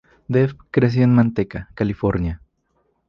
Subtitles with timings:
[0.27, 2.41] Dev creció en Manteca, California.